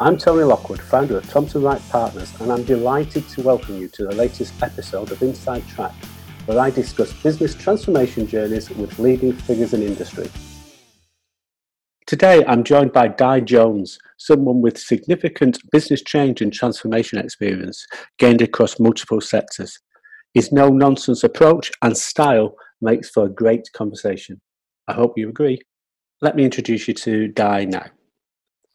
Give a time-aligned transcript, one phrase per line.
[0.00, 4.06] I'm Tony Lockwood, founder of Thomson Wright Partners, and I'm delighted to welcome you to
[4.06, 5.94] the latest episode of Inside Track,
[6.46, 10.28] where I discuss business transformation journeys with leading figures in industry.
[12.08, 17.86] Today, I'm joined by Dai Jones, someone with significant business change and transformation experience
[18.18, 19.78] gained across multiple sectors.
[20.32, 24.40] His no nonsense approach and style makes for a great conversation.
[24.88, 25.60] I hope you agree.
[26.20, 27.86] Let me introduce you to Dai now.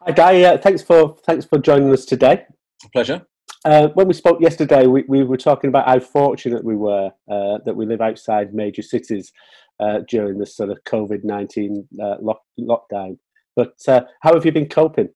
[0.02, 0.44] Hi, Dai.
[0.44, 2.46] Uh, thanks for thanks for joining us today.
[2.94, 3.26] Pleasure.
[3.66, 7.58] Uh, when we spoke yesterday, we, we were talking about how fortunate we were uh,
[7.66, 9.34] that we live outside major cities
[9.82, 13.18] uh, during this sort of COVID nineteen uh, lock, lockdown.
[13.58, 15.10] But uh, how have you been coping?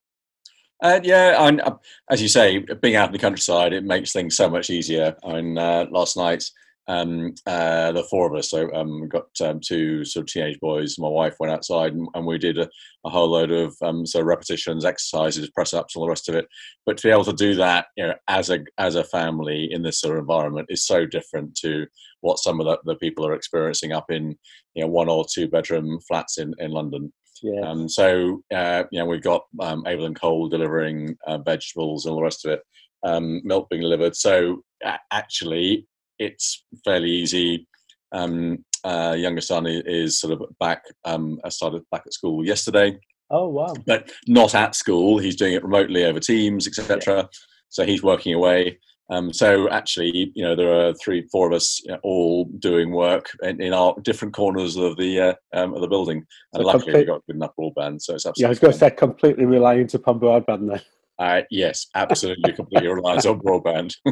[1.01, 1.61] yeah, I'm,
[2.09, 5.15] as you say, being out in the countryside, it makes things so much easier.
[5.23, 6.43] I mean, last night
[6.87, 8.49] um, uh, the four of us.
[8.49, 10.99] So um, got um, two sort of teenage boys.
[10.99, 12.69] My wife went outside and, and we did a,
[13.05, 16.48] a, whole load of um, so repetitions, exercises, press ups, all the rest of it.
[16.85, 19.81] But to be able to do that, you know, as a as a family in
[19.81, 21.87] this sort of environment is so different to
[22.21, 24.35] what some of the, the people are experiencing up in
[24.73, 27.13] you know one or two bedroom flats in in London.
[27.41, 27.62] Yeah.
[27.62, 32.12] Um, so uh, you know we've got um, Abel and Cole delivering uh, vegetables and
[32.12, 32.62] all the rest of it.
[33.05, 34.15] Um, milk being delivered.
[34.15, 34.63] So
[35.12, 35.87] actually,
[36.24, 37.68] it's fairly easy.
[38.12, 40.84] Um, uh, younger son is sort of back.
[41.05, 42.99] Um, I started back at school yesterday.
[43.30, 43.74] Oh wow!
[43.85, 45.18] But not at school.
[45.18, 47.15] He's doing it remotely over Teams, etc.
[47.15, 47.24] Yeah.
[47.70, 48.77] So he's working away.
[49.10, 52.91] Um, so actually, you know, there are three, four of us you know, all doing
[52.91, 56.26] work in, in, our different corners of the uh, um, of the building.
[56.54, 58.41] And so luckily, complete, we got good enough broadband, so it's absolutely.
[58.41, 60.82] Yeah, I was going to say completely reliant upon broadband there.
[61.19, 63.95] Uh, yes, absolutely, completely relies on broadband.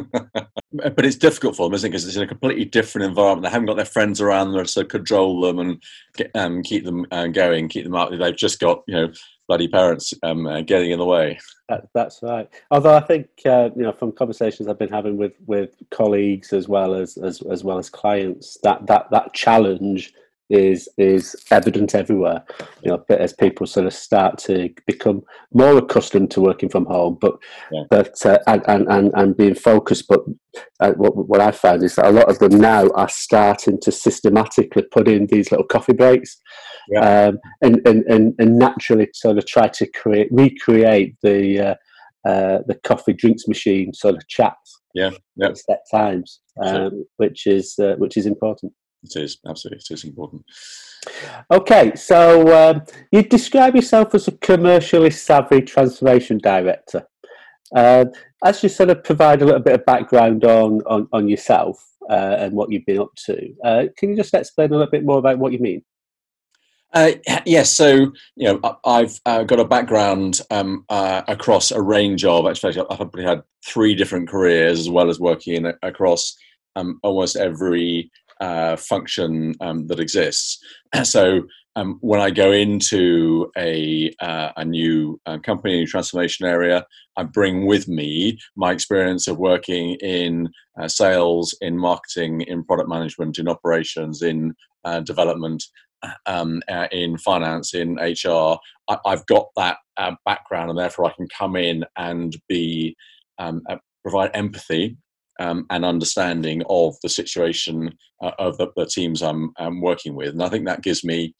[0.72, 1.90] but it's difficult for them, isn't it?
[1.90, 3.42] Because it's in a completely different environment.
[3.42, 5.82] They haven't got their friends around them to control them and
[6.16, 8.10] get, um, keep them uh, going, keep them up.
[8.10, 9.12] They've just got you know
[9.48, 11.38] bloody parents um, uh, getting in the way.
[11.68, 12.48] That, that's right.
[12.70, 16.68] Although I think uh, you know from conversations I've been having with with colleagues as
[16.68, 20.14] well as as as well as clients, that that that challenge
[20.52, 22.44] is is evident everywhere.
[22.82, 27.18] You know, as people sort of start to become more accustomed to working from home,
[27.20, 27.34] but
[27.70, 27.84] yeah.
[27.90, 30.06] but uh, and, and and being focused.
[30.08, 30.20] But
[30.80, 33.90] uh, what what I found is that a lot of them now are starting to
[33.90, 36.38] systematically put in these little coffee breaks,
[36.90, 37.28] yeah.
[37.28, 41.60] um, and, and and and naturally sort of try to create recreate the.
[41.60, 41.74] Uh,
[42.24, 45.48] uh, the coffee drinks machine sort of chats, yeah, yeah.
[45.48, 48.72] at set times, um, which is uh, which is important.
[49.02, 49.78] It is absolutely.
[49.78, 50.44] It is important.
[51.50, 57.06] Okay, so um, you describe yourself as a commercially savvy transformation director.
[57.74, 58.04] Uh,
[58.44, 62.36] as you sort of provide a little bit of background on on, on yourself uh,
[62.38, 65.18] and what you've been up to, uh, can you just explain a little bit more
[65.18, 65.82] about what you mean?
[66.94, 67.12] Uh,
[67.46, 72.46] yes, so you know I've uh, got a background um, uh, across a range of.
[72.46, 76.36] Actually, I've probably had three different careers as well as working in, across
[76.76, 78.10] um, almost every
[78.42, 80.58] uh, function um, that exists.
[81.04, 81.42] so
[81.76, 86.84] um, when I go into a, uh, a new uh, company, new transformation area,
[87.16, 92.88] I bring with me my experience of working in uh, sales, in marketing, in product
[92.88, 94.54] management, in operations, in
[94.84, 95.64] uh, development,
[96.26, 98.58] um, uh, in finance, in HR.
[98.88, 99.78] I, have got that
[100.26, 102.96] background, and therefore I can come in and be
[103.38, 103.62] um,
[104.02, 104.96] provide empathy
[105.40, 110.30] um, and understanding of the situation uh, of the, the, teams I'm, I'm, working with.
[110.30, 111.34] And I think that gives me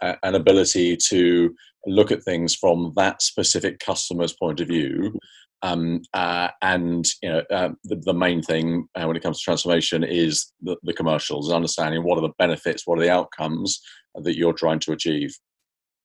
[0.00, 1.54] uh, an ability to
[1.86, 5.18] look at things from that specific customer's point of view.
[5.62, 9.44] Um, uh, and you know, uh, the, the, main thing uh, when it comes to
[9.44, 13.80] transformation is the, the commercials, understanding what are the benefits, what are the outcomes
[14.14, 15.36] that you're trying to achieve.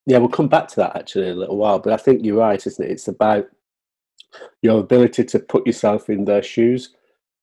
[0.07, 1.79] Yeah, we'll come back to that actually in a little while.
[1.79, 2.91] But I think you're right, isn't it?
[2.91, 3.45] It's about
[4.61, 6.89] your ability to put yourself in their shoes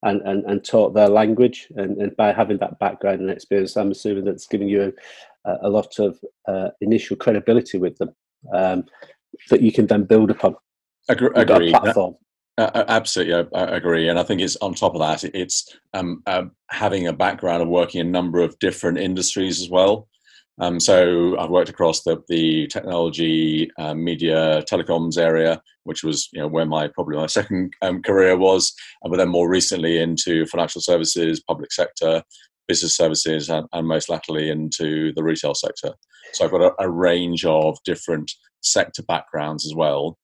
[0.03, 1.69] and, and, and taught their language.
[1.77, 4.93] And, and by having that background and experience, I'm assuming that's giving you
[5.45, 6.19] a, a lot of
[6.49, 8.15] uh, initial credibility with them
[8.55, 8.85] um,
[9.51, 10.57] that you can then build upon.
[11.11, 11.71] Agre- agree.
[11.71, 12.15] Platform.
[12.59, 15.25] Uh, absolutely, I, I, agree, and I think it's on top of that.
[15.35, 19.71] It's um, uh, having a background of working in a number of different industries as
[19.71, 20.09] well.
[20.61, 26.41] Um, so I've worked across the, the technology, uh, media, telecoms area, which was you
[26.41, 28.73] know where my probably my second um, career was,
[29.05, 32.23] uh, but then more recently into financial services, public sector,
[32.69, 35.95] business services, and, and most latterly into the retail sector.
[36.35, 38.31] So I've got a, a range of different
[38.61, 40.19] sector backgrounds as well.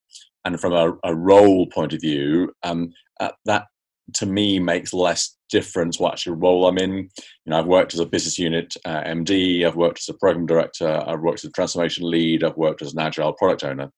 [0.45, 3.67] And from a, a role point of view, um, uh, that
[4.15, 6.93] to me makes less difference what actual role I'm in.
[6.93, 7.09] You
[7.47, 11.03] know, I've worked as a business unit uh, MD, I've worked as a program director,
[11.07, 13.91] I've worked as a transformation lead, I've worked as an agile product owner.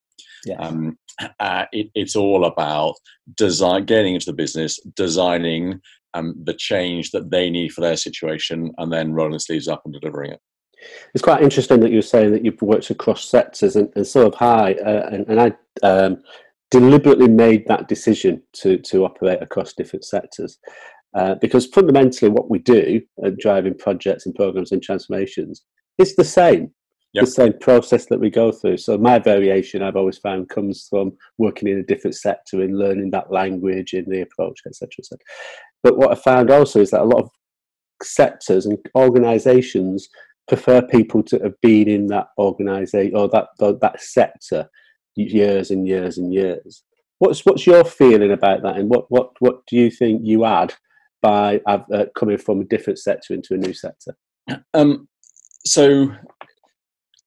[0.45, 0.59] Yes.
[0.61, 0.99] Um,
[1.41, 2.95] uh, it, it's all about
[3.37, 5.81] design, getting into the business, designing
[6.15, 9.95] um, the change that they need for their situation, and then rolling sleeves up and
[9.95, 10.41] delivering it.
[11.15, 14.41] It's quite interesting that you're saying that you've worked across sectors, and, and so have
[14.41, 14.75] I.
[14.75, 16.23] Uh, and, and, I um,
[16.71, 20.59] deliberately made that decision to to operate across different sectors.
[21.15, 25.65] Uh, because fundamentally, what we do at driving projects and programs and transformations
[25.99, 26.71] is the same
[27.13, 27.25] yep.
[27.25, 28.77] the same process that we go through.
[28.77, 33.11] So my variation, I've always found, comes from working in a different sector and learning
[33.11, 34.89] that language in the approach, etc.
[35.13, 35.19] Et
[35.83, 37.31] but what I found also is that a lot of
[38.03, 40.09] sectors and organisations
[40.49, 44.69] prefer people to have been in that organisation or that that sector
[45.17, 46.85] years and years and years.
[47.19, 50.75] What's what's your feeling about that, and what what what do you think you add
[51.21, 54.17] by uh, coming from a different sector into a new sector?
[54.75, 55.09] Um,
[55.67, 56.13] so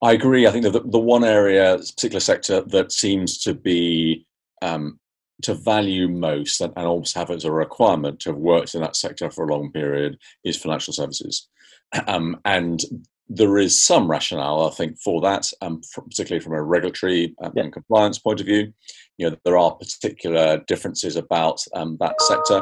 [0.01, 0.47] I agree.
[0.47, 4.25] I think that the, the one area, particular sector that seems to be
[4.61, 4.99] um,
[5.43, 8.95] to value most and, and almost have as a requirement to have worked in that
[8.95, 11.47] sector for a long period is financial services.
[12.07, 12.81] Um, and
[13.27, 17.51] there is some rationale, I think, for that, um, for, particularly from a regulatory um,
[17.53, 17.63] yeah.
[17.63, 18.73] and compliance point of view.
[19.17, 22.61] You know, there are particular differences about um, that sector,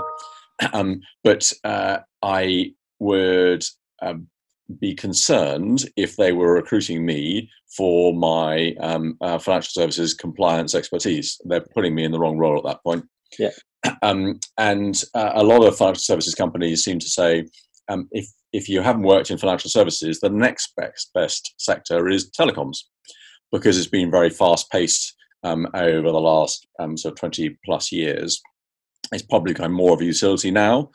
[0.74, 3.64] um, but uh, I would
[4.02, 4.28] um,
[4.80, 11.40] be concerned if they were recruiting me for my um, uh, financial services compliance expertise.
[11.46, 13.06] They're putting me in the wrong role at that point.
[13.38, 13.52] Yeah.
[14.02, 17.46] Um, and uh, a lot of financial services companies seem to say
[17.88, 22.30] um, if if you haven't worked in financial services, the next best best sector is
[22.30, 22.80] telecoms
[23.54, 27.90] because it's been very fast paced um, over the last um, sort of twenty plus
[27.90, 28.42] years.
[29.12, 30.92] It's probably kind of more of a utility now,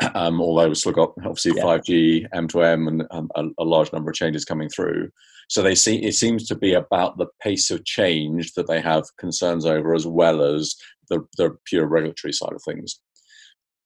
[0.14, 1.62] um, although we've still got obviously yeah.
[1.62, 5.10] 5G, M2M, and um, a, a, large number of changes coming through.
[5.48, 9.04] So they see it seems to be about the pace of change that they have
[9.18, 10.74] concerns over, as well as
[11.08, 13.00] the, the pure regulatory side of things.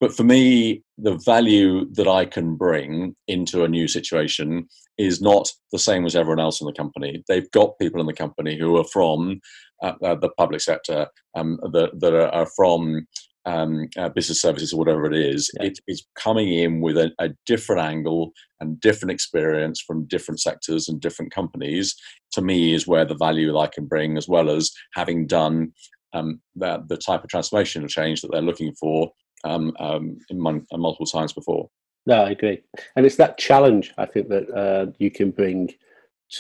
[0.03, 4.67] But for me, the value that I can bring into a new situation
[4.99, 7.23] is not the same as everyone else in the company.
[7.29, 9.41] They've got people in the company who are from
[9.81, 11.07] uh, uh, the public sector,
[11.37, 13.07] um, that, that are, from
[13.45, 15.67] um, uh, business services or whatever it is, yeah.
[15.67, 20.89] it is coming in with a, a, different angle and different experience from different sectors
[20.89, 21.97] and different companies.
[22.33, 25.73] To me, is where the value that I can bring, as well as having done
[26.13, 29.11] um, the, the type of transformational change that they're looking for
[29.45, 31.69] um, um in mon- uh, multiple times before.
[32.07, 32.61] No, I agree,
[32.97, 35.71] and it's that challenge I think that uh, you can bring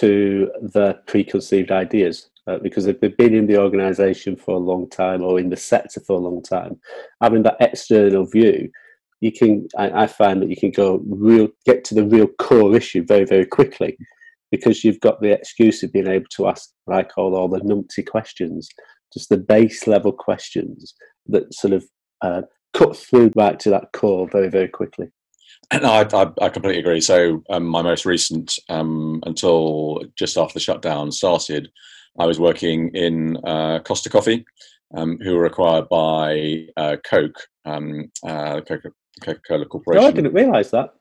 [0.00, 4.88] to the preconceived ideas uh, because if they've been in the organisation for a long
[4.90, 6.78] time or in the sector for a long time,
[7.20, 8.68] having that external view,
[9.20, 9.68] you can.
[9.78, 13.24] I, I find that you can go real, get to the real core issue very,
[13.24, 13.96] very quickly,
[14.50, 17.60] because you've got the excuse of being able to ask what I call all the
[17.60, 18.68] numpty questions,
[19.12, 20.94] just the base level questions
[21.26, 21.84] that sort of
[22.22, 22.42] uh,
[22.74, 25.06] cut through back to that core very, very quickly.
[25.82, 27.00] No, I, I, I, completely agree.
[27.00, 31.70] So um, my most recent, um, until just after the shutdown started,
[32.18, 34.44] I was working in uh, Costa Coffee,
[34.94, 38.90] um, who were acquired by uh, Coke, um, uh, Coca
[39.46, 40.04] Cola Corporation.
[40.04, 40.94] Oh, I didn't realise that.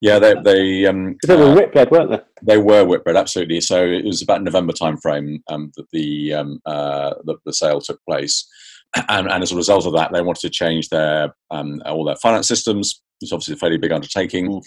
[0.00, 2.20] Yeah, they they um, they were uh, Whitbread, weren't they?
[2.42, 3.60] They were Whitbread, absolutely.
[3.60, 8.00] So it was about November timeframe um, that the, um, uh, the, the sale took
[8.04, 8.46] place,
[9.08, 12.16] and, and, as a result of that, they wanted to change their um, all their
[12.16, 13.02] finance systems.
[13.20, 14.62] It's obviously a fairly big undertaking, mm.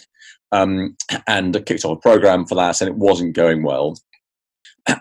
[0.52, 3.96] um, and kicked off a program for that, and it wasn't going well.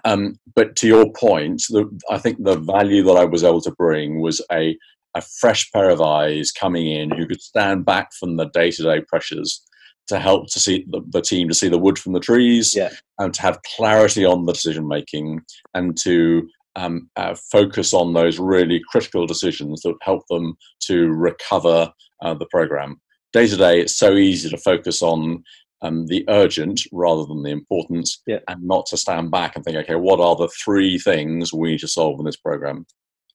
[0.04, 3.70] Um, but to your point, the, I think the value that I was able to
[3.72, 4.76] bring was a,
[5.14, 8.82] a fresh pair of eyes coming in who could stand back from the day to
[8.82, 9.62] day pressures
[10.08, 12.90] to help to see the, the, team to see the wood from the trees yeah.
[13.18, 15.40] and to have clarity on the decision making
[15.74, 21.92] and to um, uh, focus on those really critical decisions that help them to recover
[22.22, 23.00] uh, the program.
[23.32, 25.44] Day to day, it's so easy to focus on
[25.82, 28.40] um, the urgent rather than the important, yeah.
[28.48, 31.80] and not to stand back and think, okay, what are the three things we need
[31.80, 32.86] to solve in this program?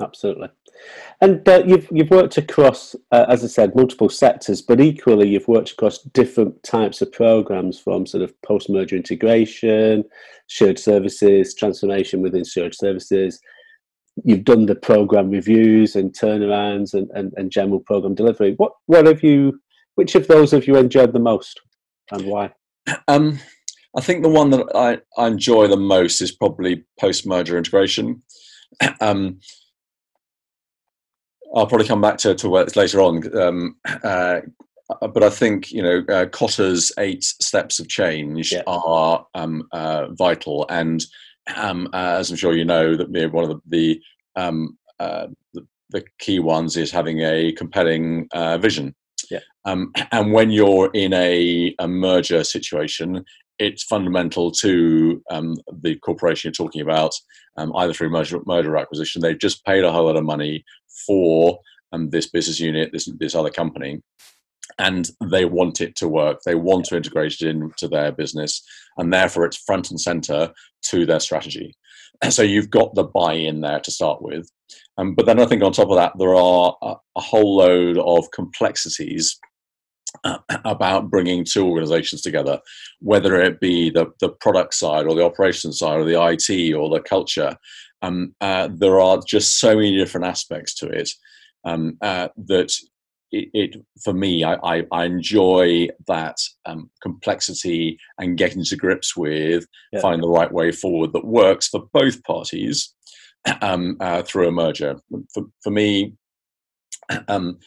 [0.02, 0.50] Absolutely.
[1.22, 5.48] And uh, you've you've worked across, uh, as I said, multiple sectors, but equally you've
[5.48, 10.04] worked across different types of programs, from sort of post-merger integration,
[10.48, 13.40] shared services, transformation within shared services.
[14.24, 18.56] You've done the program reviews and turnarounds and, and, and general program delivery.
[18.58, 19.60] What what have you?
[19.96, 21.62] Which of those have you enjoyed the most?
[22.12, 22.52] and why?
[23.08, 23.40] Um,
[23.98, 28.22] I think the one that I, I enjoy the most is probably post merger integration.
[29.00, 29.40] Um,
[31.56, 33.38] I'll probably come back to, to later on.
[33.38, 34.42] Um, uh,
[35.00, 38.64] but I think you know uh, Kotter's eight steps of change yeah.
[38.68, 41.06] are um, uh, vital, and
[41.56, 44.02] um, as I'm sure you know, that one of the the,
[44.36, 48.94] um, uh, the, the key ones is having a compelling uh, vision.
[49.30, 49.40] Yeah.
[49.66, 53.26] Um, and when you're in a, a merger situation,
[53.58, 57.14] it's fundamental to um, the corporation you're talking about,
[57.58, 59.22] um, either through merger, merger acquisition.
[59.22, 60.64] They've just paid a whole lot of money
[61.06, 61.60] for
[61.92, 64.02] um, this business unit, this this other company,
[64.78, 66.40] and they want it to work.
[66.46, 68.62] They want to integrate it into their business,
[68.98, 70.52] and therefore it's front and center
[70.90, 71.76] to their strategy.
[72.30, 74.50] So you've got the buy-in there to start with,
[74.98, 77.98] um, but then I think on top of that there are a, a whole load
[77.98, 79.38] of complexities
[80.24, 82.60] uh, about bringing two organizations together,
[83.00, 86.90] whether it be the, the product side or the operations side or the IT or
[86.90, 87.56] the culture.
[88.02, 91.10] Um, uh, there are just so many different aspects to it
[91.64, 92.72] um, uh, that
[93.32, 99.18] it, it, for me, I, I, I enjoy that um, complexity and getting to grips
[99.18, 100.02] with, yeah.
[100.02, 102.94] find the right way forward that works for both parties
[103.62, 105.00] um, uh, through a merger.
[105.34, 106.14] For, for me,
[107.28, 107.60] um,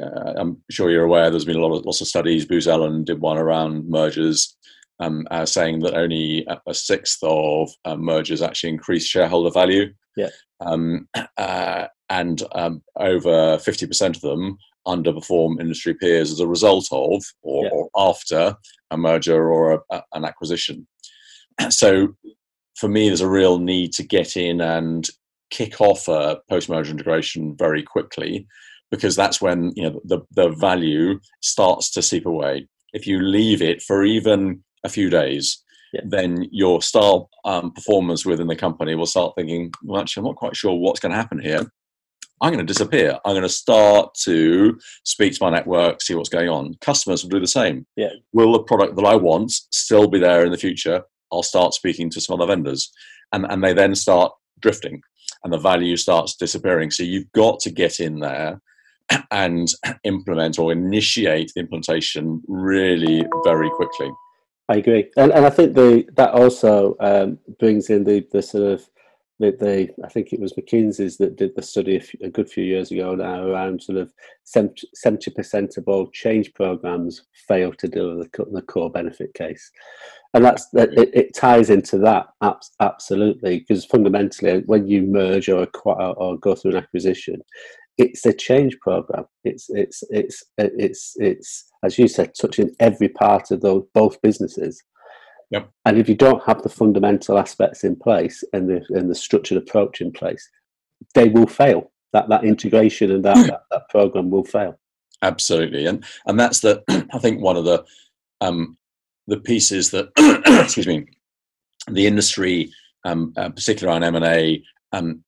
[0.00, 1.30] uh, I'm sure you're aware.
[1.30, 2.46] There's been a lot of lots of studies.
[2.46, 4.56] Booz Allen did one around mergers,
[5.00, 9.92] um, uh, saying that only a sixth of uh, mergers actually increase shareholder value.
[10.16, 10.30] Yeah.
[10.60, 17.24] Um, uh, and um, over 50% of them underperform industry peers as a result of
[17.42, 17.70] or, yeah.
[17.70, 18.54] or after
[18.92, 20.86] a merger or a, a, an acquisition.
[21.70, 22.14] So
[22.76, 25.08] for me, there's a real need to get in and
[25.56, 28.46] kick off a post-merger integration very quickly
[28.90, 32.68] because that's when you know the, the value starts to seep away.
[32.92, 35.62] If you leave it for even a few days,
[35.94, 36.02] yeah.
[36.04, 40.36] then your star um, performers within the company will start thinking, well, actually, I'm not
[40.36, 41.66] quite sure what's going to happen here.
[42.42, 43.18] I'm going to disappear.
[43.24, 46.74] I'm going to start to speak to my network, see what's going on.
[46.82, 47.86] Customers will do the same.
[47.96, 48.10] Yeah.
[48.34, 51.02] Will the product that I want still be there in the future?
[51.32, 52.92] I'll start speaking to some other vendors.
[53.32, 55.00] And, and they then start drifting
[55.44, 56.90] and the value starts disappearing.
[56.90, 58.60] So you've got to get in there
[59.30, 59.68] and
[60.04, 64.10] implement or initiate the implementation really very quickly.
[64.68, 68.64] I agree, and, and I think the that also um, brings in the the sort
[68.64, 68.88] of
[69.38, 72.48] the, the I think it was McKinsey's that did the study a, few, a good
[72.48, 74.12] few years ago now around sort of
[74.44, 79.70] seventy percent of all change programs fail to deliver the, the core benefit case,
[80.34, 82.26] and that's that it, it, ties into that
[82.80, 87.36] absolutely because fundamentally uh, when you merge or acquire or go through an acquisition,
[87.98, 89.26] it's a change program.
[89.44, 94.82] It's it's it's it's it's as you said, touching every part of those both businesses.
[95.50, 95.70] Yep.
[95.84, 99.58] And if you don't have the fundamental aspects in place and the and the structured
[99.58, 100.48] approach in place,
[101.14, 101.92] they will fail.
[102.12, 104.78] That that integration and that, that, that program will fail.
[105.22, 107.84] Absolutely, and and that's the I think one of the
[108.40, 108.76] um,
[109.26, 110.10] the pieces that
[110.64, 111.06] excuse me,
[111.90, 112.72] the industry,
[113.04, 114.62] um, uh, particularly on M and A,
[114.92, 115.24] um,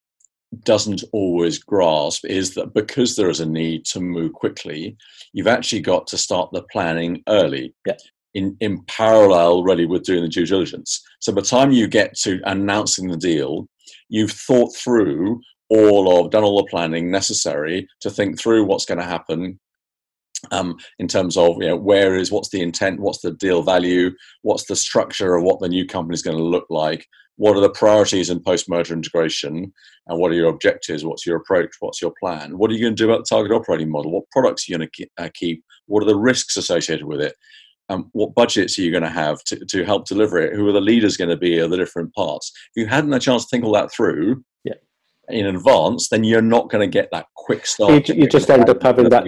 [0.64, 4.96] doesn't always grasp is that because there is a need to move quickly,
[5.32, 7.74] you've actually got to start the planning early.
[7.86, 7.96] Yeah.
[8.38, 11.02] In, in parallel, really, with doing the due diligence.
[11.18, 13.68] So by the time you get to announcing the deal,
[14.08, 15.40] you've thought through
[15.70, 19.58] all of, done all the planning necessary to think through what's going to happen,
[20.52, 24.10] um, in terms of you know where is what's the intent what's the deal value
[24.42, 27.60] what's the structure of what the new company is going to look like what are
[27.60, 29.72] the priorities in post-merger integration
[30.06, 32.94] and what are your objectives what's your approach what's your plan what are you going
[32.94, 35.62] to do about the target operating model what products are you going to uh, keep
[35.86, 37.34] what are the risks associated with it
[37.88, 40.72] um, what budgets are you going to have to, to help deliver it who are
[40.72, 43.48] the leaders going to be of the different parts if you hadn't a chance to
[43.48, 44.74] think all that through yeah.
[45.28, 48.68] in advance then you're not going to get that quick start you, you just end
[48.68, 49.24] up having that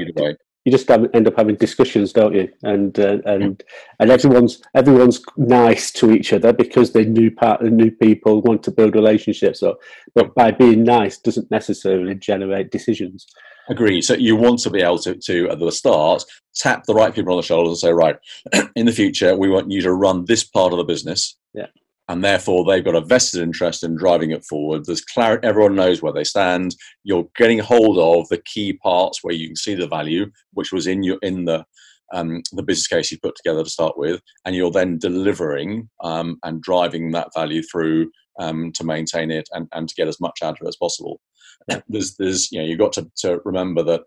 [0.64, 2.49] you just end up having discussions, don't you?
[2.62, 3.62] And uh, and
[3.99, 8.71] and everyone's everyone's nice to each other because they new part new people want to
[8.71, 9.61] build relationships.
[9.61, 9.79] So,
[10.14, 13.26] but by being nice doesn't necessarily generate decisions.
[13.71, 14.03] Agree.
[14.03, 16.25] So you want to be able to, to at the start
[16.57, 18.17] tap the right people on the shoulders and say, right,
[18.77, 21.37] in the future we want you to run this part of the business.
[21.55, 21.67] Yeah
[22.11, 24.85] and therefore they've got a vested interest in driving it forward.
[24.85, 26.75] There's clarity; everyone knows where they stand.
[27.05, 30.89] You're getting hold of the key parts where you can see the value, which was
[30.89, 31.65] in your in the
[32.12, 36.37] um, the business case you put together to start with, and you're then delivering um,
[36.43, 38.11] and driving that value through
[38.41, 41.21] um, to maintain it and, and to get as much out of it as possible.
[41.88, 44.02] There's, there's, you know, you've got to, to remember that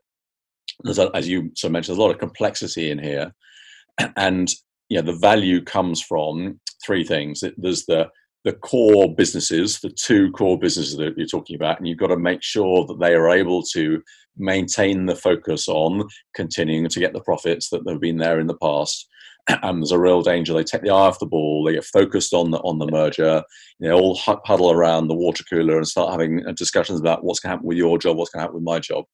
[0.84, 3.34] there's, a, as you so mentioned, there's a lot of complexity in here,
[4.18, 4.52] and
[4.90, 7.44] you know, the value comes from three things.
[7.58, 8.10] There's the
[8.44, 12.18] the core businesses, the two core businesses that you're talking about, and you've got to
[12.18, 14.02] make sure that they are able to
[14.38, 18.58] maintain the focus on continuing to get the profits that have been there in the
[18.58, 19.08] past.
[19.64, 22.34] and there's a real danger they take the eye off the ball, they get focused
[22.34, 23.44] on the on the merger,
[23.80, 27.50] know, all huddle around the water cooler and start having uh, discussions about what's going
[27.50, 29.06] to happen with your job, what's going to happen with my job,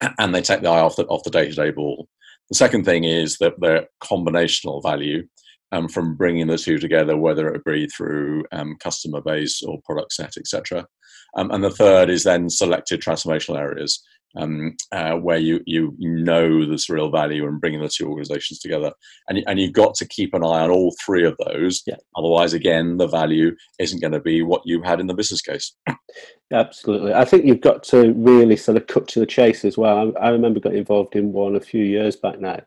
[0.18, 2.08] and they take the eye off the off the day to day ball.
[2.50, 5.26] The second thing is that their combinational value
[5.72, 10.12] um, from bringing the two together, whether it be through um, customer base or product
[10.12, 10.86] set, etc.
[11.36, 14.02] Um, and the third is then selected transformational areas
[14.36, 18.92] um, uh, where you, you know there's real value in bringing the two organisations together,
[19.28, 21.82] and and you've got to keep an eye on all three of those.
[21.86, 21.96] Yeah.
[22.16, 25.74] Otherwise, again, the value isn't going to be what you had in the business case.
[26.52, 30.12] Absolutely, I think you've got to really sort of cut to the chase as well.
[30.18, 32.60] I, I remember got involved in one a few years back now,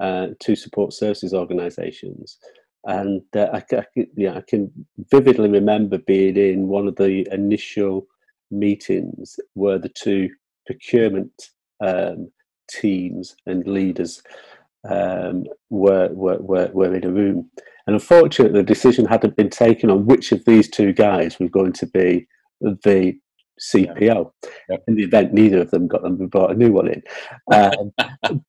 [0.00, 2.38] uh, two support services organisations,
[2.84, 3.84] and uh, I, I,
[4.16, 4.70] yeah, I can
[5.10, 8.06] vividly remember being in one of the initial
[8.50, 10.28] meetings where the two
[10.66, 11.32] procurement
[11.84, 12.30] um,
[12.70, 14.22] teams and leaders
[14.88, 17.50] um, were, were, were, were in a room.
[17.86, 21.72] And unfortunately, the decision hadn't been taken on which of these two guys was going
[21.74, 22.26] to be
[22.60, 23.18] the
[23.60, 24.30] CPO.
[24.68, 24.76] Yeah.
[24.86, 26.18] In the event, neither of them got them.
[26.18, 27.02] We brought a new one in.
[27.52, 27.92] Um,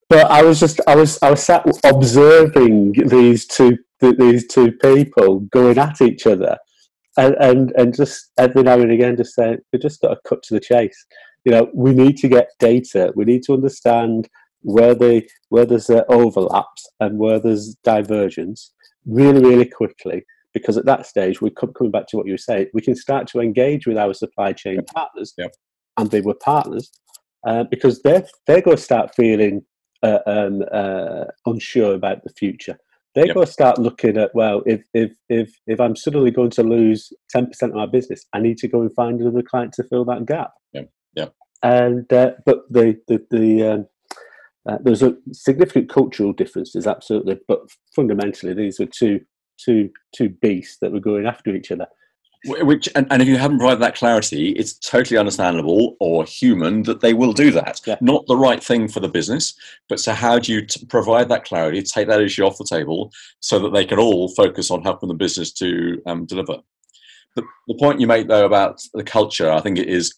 [0.10, 5.42] but I was just, I was, I was sat observing these two, these two people
[5.52, 6.58] going at each other,
[7.18, 10.44] and and, and just every now and again, just saying, we just got to cut
[10.44, 11.06] to the chase
[11.46, 13.12] you know, we need to get data.
[13.16, 14.30] We need to understand
[14.62, 14.96] where
[15.50, 18.74] where there's uh, overlaps and where there's divergence
[19.06, 20.26] really, really quickly.
[20.54, 22.96] Because at that stage, we come coming back to what you were saying, we can
[22.96, 24.88] start to engage with our supply chain yep.
[24.88, 25.52] partners, yep.
[25.98, 26.92] and they were partners
[27.48, 29.64] uh, because they're they're going to start feeling
[30.04, 32.78] uh, um, uh, unsure about the future.
[33.16, 33.36] They're yep.
[33.36, 37.12] going to start looking at well, if if if if I'm suddenly going to lose
[37.30, 40.06] ten percent of my business, I need to go and find another client to fill
[40.06, 40.52] that gap.
[41.16, 41.28] Yeah.
[41.62, 43.88] And uh, but the the the um,
[44.68, 47.40] uh, there's a significant cultural differences, absolutely.
[47.48, 47.62] But
[47.96, 49.22] fundamentally, these were two
[49.58, 51.88] two two beasts that were going after each other.
[52.46, 57.00] Which and, and if you haven't provided that clarity, it's totally understandable or human that
[57.00, 57.80] they will do that.
[57.86, 57.96] Yeah.
[58.02, 59.54] Not the right thing for the business,
[59.88, 63.14] but so how do you t- provide that clarity, take that issue off the table,
[63.40, 66.58] so that they can all focus on helping the business to um, deliver.
[67.38, 70.14] The, the point you make though about the culture, I think it is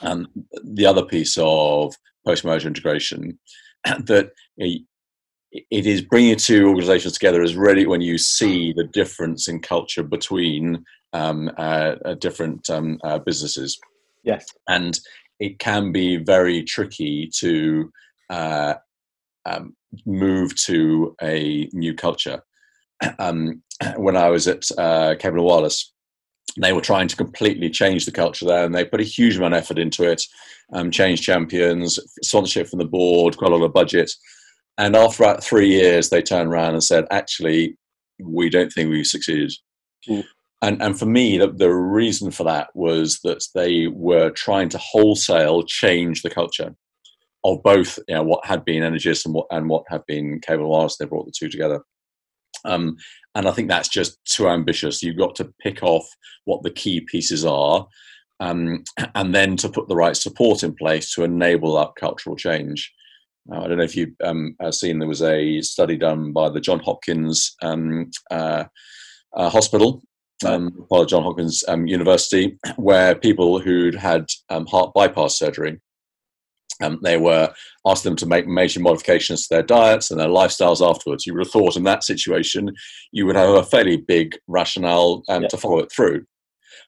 [0.00, 0.26] and
[0.62, 1.94] the other piece of
[2.26, 3.38] post-merger integration
[3.84, 9.60] that it is bringing two organizations together is really when you see the difference in
[9.60, 13.78] culture between um, uh, uh, different um, uh, businesses.
[14.24, 14.46] Yes.
[14.68, 14.98] And
[15.38, 17.90] it can be very tricky to
[18.30, 18.74] uh,
[19.46, 19.76] um,
[20.06, 22.42] move to a new culture.
[23.18, 23.62] Um,
[23.96, 25.92] when I was at uh, Cable and Wireless,
[26.60, 29.54] they were trying to completely change the culture there, and they put a huge amount
[29.54, 30.22] of effort into it.
[30.72, 34.10] Um, change champions, sponsorship from the board, quite a lot of budget.
[34.78, 37.76] And after about three years, they turned around and said, "Actually,
[38.18, 39.52] we don't think we've succeeded."
[40.08, 40.24] Mm.
[40.62, 44.78] And and for me, the, the reason for that was that they were trying to
[44.78, 46.74] wholesale change the culture
[47.44, 50.88] of both, you know, what had been Energis and what and what had been Cable.
[50.98, 51.82] They brought the two together.
[52.64, 52.96] Um,
[53.34, 55.02] and I think that's just too ambitious.
[55.02, 56.06] You've got to pick off
[56.44, 57.86] what the key pieces are
[58.40, 62.92] um, and then to put the right support in place to enable that cultural change.
[63.46, 66.48] Now, I don't know if you've um, uh, seen there was a study done by
[66.48, 68.64] the John Hopkins um, uh,
[69.36, 70.02] uh, Hospital,
[70.46, 75.80] um, by John Hopkins um, University, where people who'd had um, heart bypass surgery
[76.82, 77.52] um, they were
[77.86, 81.26] asked them to make major modifications to their diets and their lifestyles afterwards.
[81.26, 82.72] You would have thought in that situation
[83.12, 85.48] you would have a fairly big rationale um, yeah.
[85.48, 86.24] to follow it through.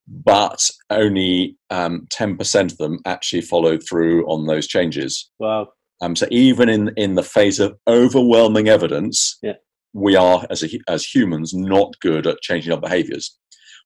[0.09, 5.31] But only um, 10% of them actually followed through on those changes.
[5.39, 5.69] Wow.
[6.01, 9.55] Um, so even in, in the face of overwhelming evidence, yeah.
[9.95, 13.37] we are, as, a, as humans, not good at changing our behaviors.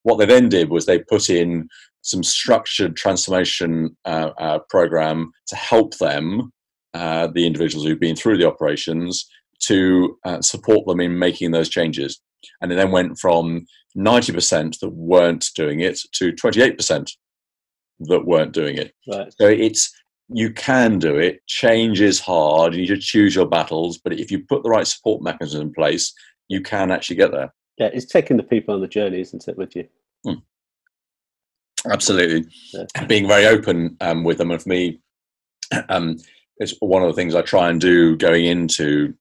[0.02, 1.68] What they then did was they put in
[2.02, 6.52] some structured transformation uh, uh, program to help them,
[6.94, 9.28] uh, the individuals who've been through the operations,
[9.60, 12.20] to uh, support them in making those changes.
[12.62, 17.10] And it then went from 90% that weren't doing it to 28%
[18.00, 18.92] that weren't doing it.
[19.06, 19.32] Right.
[19.38, 19.92] So it's
[20.32, 21.44] you can do it.
[21.46, 22.74] Change is hard.
[22.74, 25.72] You need to choose your battles, but if you put the right support mechanisms in
[25.72, 26.14] place,
[26.48, 27.52] you can actually get there.
[27.80, 29.88] Yeah, it's taking the people on the journey, isn't it, with you?
[30.22, 30.34] Hmm.
[31.90, 33.04] Absolutely, yeah.
[33.06, 34.50] being very open um, with them.
[34.50, 35.00] And for me,
[35.88, 36.18] um,
[36.58, 39.14] it's one of the things I try and do going into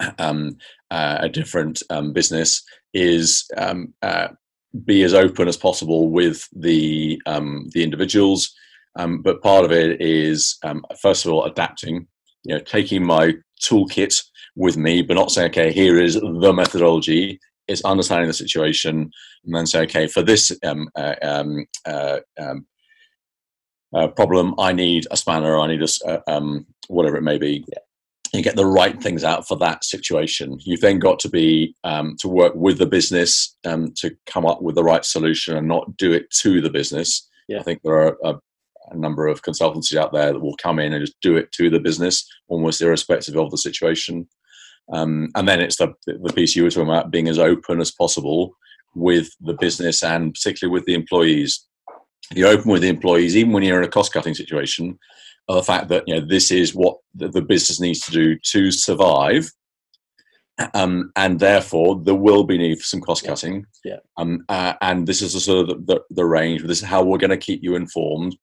[0.18, 0.56] um,
[0.90, 4.28] uh, a different um, business is um, uh,
[4.86, 8.54] be as open as possible with the um, the individuals.
[8.96, 10.58] but part of it is
[11.02, 12.06] first of all adapting.
[12.44, 14.22] You know, taking my toolkit
[14.54, 17.38] with me, but not saying, okay, here is the methodology.
[17.68, 19.10] It's understanding the situation
[19.44, 22.66] and then say, okay, for this um, uh, um, uh, um,
[23.94, 27.64] uh, problem, I need a spanner, I need a, uh, um, whatever it may be.
[27.68, 27.78] Yeah.
[28.32, 30.58] You get the right things out for that situation.
[30.60, 34.62] You've then got to be um, to work with the business um, to come up
[34.62, 37.28] with the right solution and not do it to the business.
[37.48, 37.60] Yeah.
[37.60, 38.34] I think there are a,
[38.90, 41.70] a number of consultancies out there that will come in and just do it to
[41.70, 44.28] the business, almost irrespective of the situation.
[44.92, 47.90] Um, and then it's the, the piece you were talking about being as open as
[47.90, 48.56] possible
[48.94, 51.66] with the business and particularly with the employees.
[52.32, 54.98] You're open with the employees, even when you're in a cost cutting situation,
[55.48, 58.36] of the fact that you know this is what the, the business needs to do
[58.36, 59.50] to survive.
[60.72, 63.66] Um, and therefore, there will be need for some cost cutting.
[63.84, 63.98] Yeah.
[64.16, 66.62] Um, uh, and this is the sort of the, the, the range.
[66.62, 68.36] This is how we're going to keep you informed.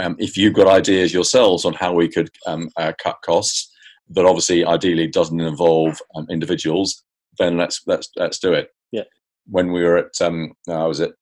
[0.00, 3.71] Um, if you've got ideas yourselves on how we could um, uh, cut costs,
[4.14, 7.02] that obviously ideally doesn't involve um, individuals,
[7.38, 8.70] then let's let's let's do it.
[8.90, 9.04] Yeah.
[9.46, 11.12] When we were at um, uh, was at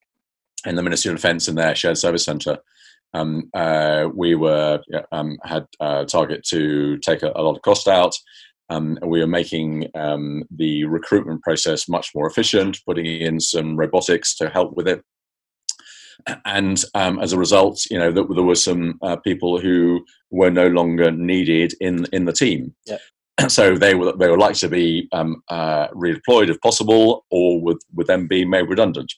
[0.67, 2.59] in the Ministry of Defence in their shared service centre,
[3.15, 4.81] um, uh, we were
[5.13, 8.15] um, had a target to take a, a lot of cost out.
[8.69, 14.37] Um, we were making um, the recruitment process much more efficient, putting in some robotics
[14.37, 15.03] to help with it
[16.45, 20.51] and um, as a result, you know, there, there were some uh, people who were
[20.51, 22.75] no longer needed in in the team.
[22.87, 22.99] Yeah.
[23.49, 27.79] So they were they were likely to be um, uh, redeployed if possible, or would
[27.95, 29.15] would then be made redundant.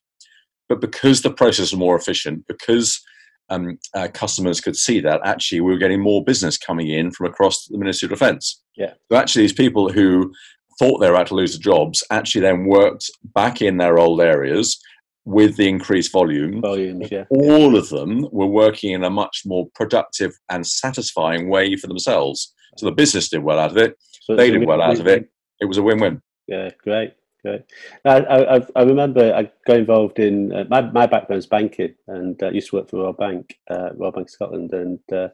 [0.68, 3.00] But because the process was more efficient, because
[3.48, 7.26] um, uh, customers could see that actually we were getting more business coming in from
[7.26, 8.62] across the Ministry of Defence.
[8.76, 8.94] Yeah.
[9.10, 10.32] So actually, these people who
[10.78, 14.20] thought they were out to lose the jobs actually then worked back in their old
[14.20, 14.80] areas
[15.24, 17.24] with the increased volume, volumes, yeah.
[17.30, 22.54] all of them were working in a much more productive and satisfying way for themselves.
[22.76, 23.96] So the business did well out of it.
[24.22, 25.30] So they did well out of it.
[25.60, 26.20] It was a win-win.
[26.48, 27.62] Yeah, great, great.
[28.04, 32.50] I, I, I remember I got involved in uh, my my background's banking, and uh,
[32.50, 35.28] used to work for Royal Bank, uh, Royal Bank Scotland, and uh,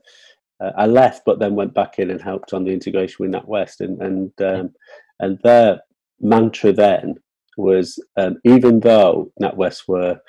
[0.61, 3.81] uh, I left, but then went back in and helped on the integration with NatWest,
[3.81, 4.75] and and um,
[5.21, 5.81] and their
[6.21, 7.17] mantra then
[7.59, 10.21] was um, even though NatWest were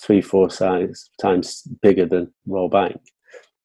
[0.00, 3.00] three, four size, times bigger than Royal Bank,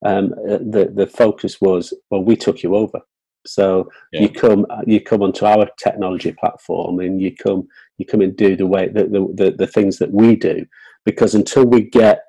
[0.05, 3.01] um, uh, the the focus was well, we took you over.
[3.45, 4.21] So yeah.
[4.21, 8.55] you come you come onto our technology platform and you come you come and do
[8.55, 10.65] the way the the, the, the things that we do
[11.05, 12.23] because until we get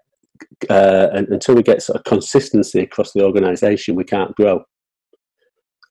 [0.69, 4.65] uh, until we get sort of consistency across the organisation, we can't grow.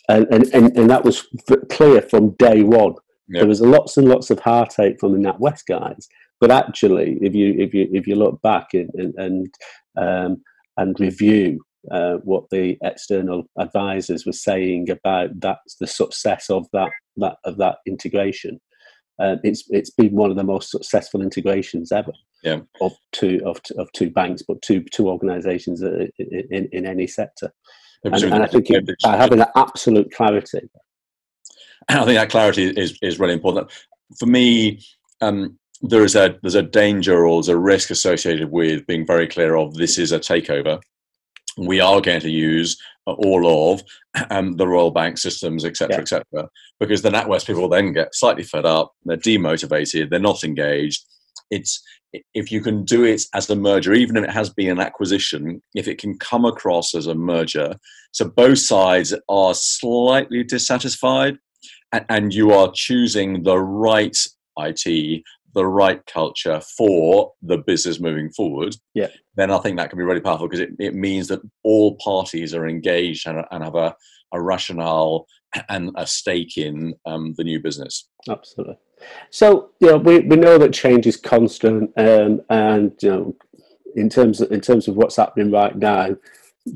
[0.08, 1.28] And, and, and, and that was
[1.70, 2.96] clear from day one.
[3.30, 3.42] Yep.
[3.42, 6.08] There was lots and lots of heartache from the NatWest guys,
[6.40, 9.54] but actually, if you if you if you look back and and and,
[9.98, 10.42] um,
[10.78, 11.62] and review
[11.92, 17.58] uh, what the external advisors were saying about that the success of that that of
[17.58, 18.60] that integration,
[19.20, 22.14] uh, it's it's been one of the most successful integrations ever
[22.44, 22.60] yeah.
[22.82, 27.52] of two of, of two banks, but two two organisations in, in, in any sector.
[28.04, 30.70] And, and, I think it, by having an absolute clarity
[31.90, 33.72] I think that clarity is is really important.
[34.18, 34.82] For me,
[35.22, 39.28] um, there is a there's a danger or there's a risk associated with being very
[39.28, 40.80] clear of this is a takeover.
[41.58, 43.82] We are going to use all of
[44.30, 46.02] um, the Royal Bank systems, etc., yeah.
[46.02, 46.50] etc.,
[46.80, 48.94] because the NatWest people then get slightly fed up.
[49.04, 50.10] They're demotivated.
[50.10, 51.04] They're not engaged.
[51.50, 51.84] It's
[52.34, 55.62] if you can do it as a merger, even if it has been an acquisition,
[55.76, 57.76] if it can come across as a merger,
[58.12, 61.38] so both sides are slightly dissatisfied,
[61.92, 64.16] and you are choosing the right
[64.58, 65.24] IT,
[65.56, 69.08] the right culture for the business moving forward, yeah.
[69.36, 72.54] then I think that can be really powerful because it, it means that all parties
[72.54, 73.96] are engaged and, and have a,
[74.34, 75.26] a rationale
[75.70, 78.08] and a stake in um, the new business.
[78.30, 78.78] Absolutely.
[79.32, 83.36] So, you know, we, we know that change is constant um, and, you know,
[83.96, 86.16] in terms of, in terms of what's happening right now,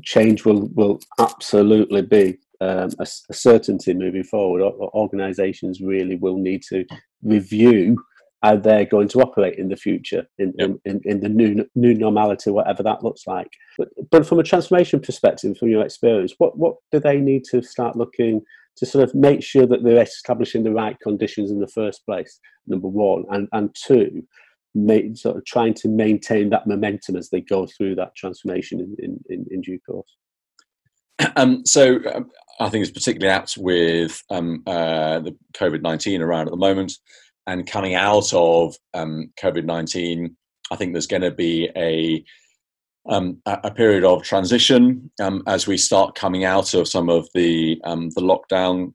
[0.02, 4.62] change will, will absolutely be um, a, a, certainty moving forward.
[4.62, 6.84] organizations really will need to
[7.22, 7.96] review
[8.42, 11.94] how they're going to operate in the future, in, in, in, in, the new new
[11.94, 13.50] normality, whatever that looks like.
[13.78, 17.62] But, but from a transformation perspective, from your experience, what, what do they need to
[17.62, 18.42] start looking
[18.76, 22.38] to sort of make sure that they're establishing the right conditions in the first place,
[22.66, 24.22] number one, and, and two,
[24.74, 29.18] make, sort of trying to maintain that momentum as they go through that transformation in,
[29.28, 30.16] in, in due course?
[31.36, 36.48] Um, so um, I think it's particularly apt with um, uh, the COVID 19 around
[36.48, 36.92] at the moment.
[37.46, 40.36] And coming out of um, COVID 19,
[40.70, 42.24] I think there's going to be a
[43.08, 47.80] um, a period of transition um, as we start coming out of some of the
[47.84, 48.94] um, the lockdown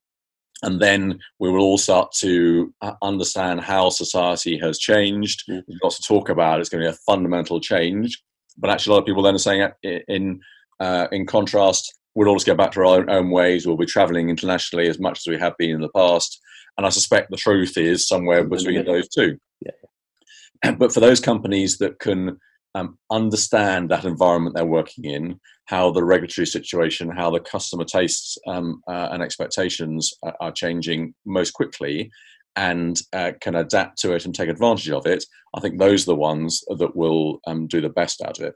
[0.63, 5.43] and then we will all start to uh, understand how society has changed.
[5.49, 5.63] Mm.
[5.67, 6.59] There's lots to talk about.
[6.59, 8.21] It's going to be a fundamental change,
[8.57, 10.41] but actually, a lot of people then are saying, in
[10.79, 13.65] uh, in contrast, we'll always go back to our own, own ways.
[13.65, 16.41] We'll be traveling internationally as much as we have been in the past,
[16.77, 19.37] and I suspect the truth is somewhere between those two.
[19.61, 20.71] Yeah.
[20.77, 22.37] But for those companies that can
[22.75, 28.37] um, understand that environment they're working in, how the regulatory situation, how the customer tastes
[28.45, 32.11] um, uh, and expectations are, are, changing most quickly,
[32.57, 35.23] and uh, can adapt to it and take advantage of it.
[35.55, 38.55] I think those are the ones that will um, do the best out of it.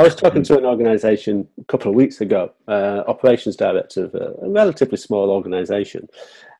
[0.00, 4.14] I was talking to an organisation a couple of weeks ago, uh, operations director of
[4.14, 6.08] a, a relatively small organisation,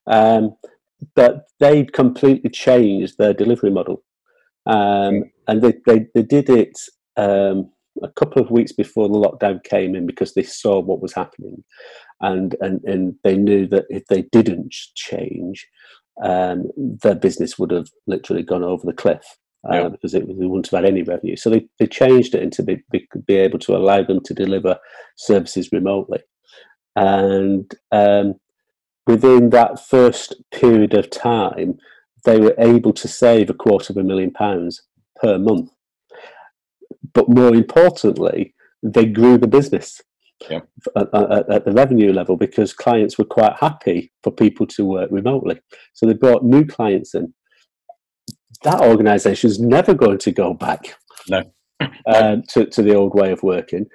[0.07, 0.55] um,
[1.15, 4.03] but they'd completely changed their delivery model.
[4.67, 6.79] Um, and they, they, they did it
[7.17, 7.71] um,
[8.03, 11.65] a couple of weeks before the lockdown came in because they saw what was happening.
[12.21, 15.67] And, and, and they knew that if they didn't change,
[16.23, 19.25] um, their business would have literally gone over the cliff.
[19.71, 19.89] Uh, yeah.
[19.89, 21.37] because it, they wouldn't have had any revenue.
[21.37, 24.77] So they, they changed it into be, be, be able to allow them to deliver
[25.17, 26.19] services remotely.
[26.97, 28.35] And um,
[29.07, 31.79] within that first period of time,
[32.25, 34.83] they were able to save a quarter of a million pounds
[35.21, 35.71] per month.
[37.15, 40.01] But more importantly, they grew the business
[40.51, 40.61] yeah.
[40.97, 45.11] at, at, at, the revenue level because clients were quite happy for people to work
[45.11, 45.61] remotely.
[45.93, 47.33] So they brought new clients in.
[48.65, 50.95] That organisation is never going to go back
[51.29, 51.43] no.
[52.07, 53.87] um, to, to the old way of working.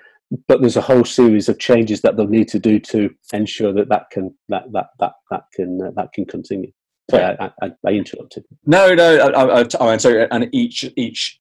[0.47, 3.87] But there's a whole series of changes that they'll need to do to ensure that
[3.89, 6.71] that can that that that that can uh, that can continue.
[7.09, 8.43] Sorry, I, I, I interrupted.
[8.65, 9.17] No, no.
[9.19, 11.39] I, I, I mean, so and each each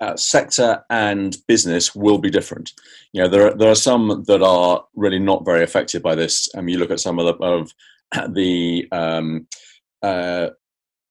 [0.00, 2.72] uh, sector and business will be different.
[3.12, 6.48] You know, there are, there are some that are really not very affected by this.
[6.56, 7.72] I mean, you look at some of the of
[8.34, 9.46] the um,
[10.02, 10.50] uh,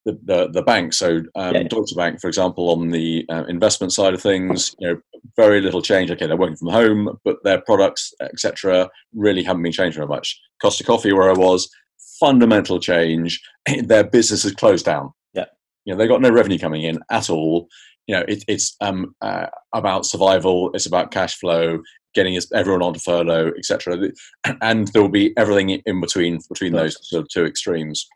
[0.06, 0.94] the, the, the bank.
[0.94, 1.64] So um, yeah.
[1.64, 5.02] Deutsche Bank, for example, on the uh, investment side of things, you know,
[5.36, 6.12] very little change.
[6.12, 10.40] Okay, they're working from home, but their products, etc., really haven't been changed very much.
[10.62, 11.70] Costa Coffee, where I was,
[12.20, 13.42] fundamental change.
[13.84, 15.12] Their business has closed down.
[15.34, 15.46] Yeah,
[15.86, 17.68] you know they've got no revenue coming in at all.
[18.08, 20.72] You know it, it's um, uh, about survival.
[20.74, 21.80] It's about cash flow,
[22.14, 24.12] getting everyone onto furlough, etc.
[24.62, 28.08] And there will be everything in between between those sort of two extremes.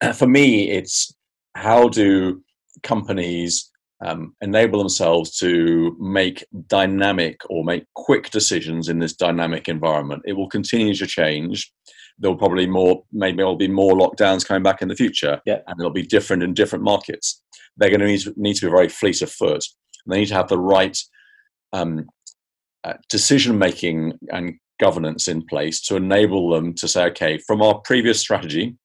[0.14, 1.14] For me, it's
[1.54, 2.42] how do
[2.82, 3.70] companies
[4.04, 10.22] um, enable themselves to make dynamic or make quick decisions in this dynamic environment.
[10.26, 11.72] It will continue to change
[12.18, 15.58] there'll probably more maybe there'll be more lockdowns coming back in the future yeah.
[15.66, 17.42] and it'll be different in different markets
[17.76, 19.64] they're going to need to, need to be very fleet of foot
[20.06, 20.98] they need to have the right
[21.72, 22.06] um,
[22.84, 27.80] uh, decision making and governance in place to enable them to say okay from our
[27.80, 28.76] previous strategy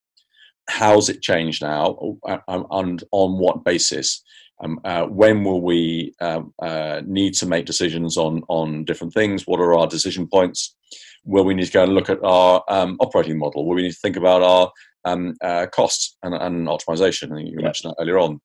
[0.69, 4.23] how's it changed now uh, um, and on what basis
[4.61, 9.47] um, uh, when will we uh, uh, need to make decisions on on different things
[9.47, 10.75] what are our decision points
[11.23, 13.93] where we need to go and look at our um, operating model, where we need
[13.93, 14.71] to think about our
[15.05, 17.35] um, uh, costs and, and optimization.
[17.35, 17.65] And you yeah.
[17.65, 18.39] mentioned that earlier on.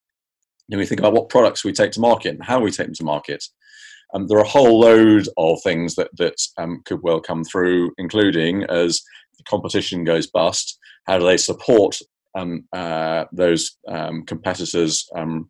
[0.68, 2.94] Then we think about what products we take to market and how we take them
[2.94, 3.44] to market.
[4.14, 7.92] Um, there are a whole load of things that that um, could well come through,
[7.98, 9.02] including as
[9.36, 11.98] the competition goes bust, how do they support
[12.34, 15.48] um, uh, those um, competitors' um,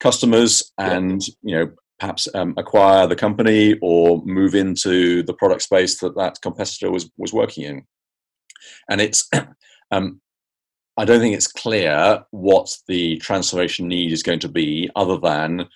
[0.00, 5.98] customers, and you know perhaps um, acquire the company or move into the product space
[5.98, 7.82] that that competitor was was working in.
[8.88, 9.28] And it's
[9.90, 10.20] um,
[10.96, 15.68] I don't think it's clear what the transformation need is going to be, other than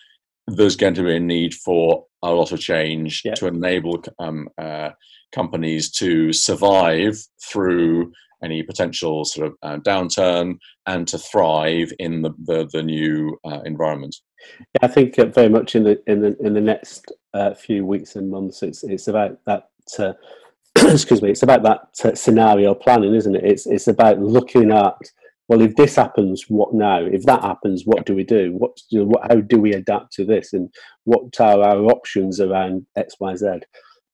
[0.49, 3.35] there's going to be a need for a lot of change yeah.
[3.35, 4.91] to enable um, uh,
[5.33, 12.31] companies to survive through any potential sort of uh, downturn and to thrive in the
[12.45, 14.17] the, the new uh, environment.
[14.59, 17.85] Yeah, I think uh, very much in the in the in the next uh, few
[17.87, 19.69] weeks and months, it's it's about that.
[19.99, 20.13] Uh,
[20.91, 21.31] excuse me.
[21.31, 23.45] It's about that uh, scenario planning, isn't it?
[23.45, 24.97] It's it's about looking at
[25.49, 27.05] well, if this happens, what now?
[27.05, 28.55] If that happens, what do we do?
[28.57, 30.53] What, know, what how do we adapt to this?
[30.53, 30.73] And
[31.05, 33.47] what are our options around X, Y, Z?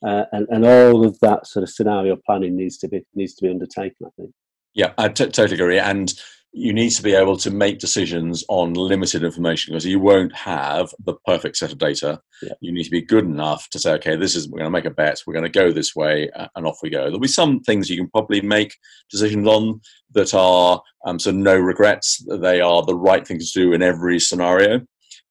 [0.06, 3.44] Uh, and and all of that sort of scenario planning needs to be needs to
[3.44, 4.06] be undertaken.
[4.06, 4.30] I think.
[4.74, 5.78] Yeah, I t- totally agree.
[5.78, 6.12] And
[6.52, 10.92] you need to be able to make decisions on limited information because you won't have
[11.04, 12.20] the perfect set of data.
[12.42, 12.54] Yeah.
[12.60, 14.86] You need to be good enough to say, okay, this is we're going to make
[14.86, 15.20] a bet.
[15.26, 17.04] We're going to go this way, uh, and off we go.
[17.04, 18.74] There'll be some things you can probably make
[19.10, 19.80] decisions on
[20.12, 22.24] that are um, so no regrets.
[22.26, 24.80] They are the right thing to do in every scenario.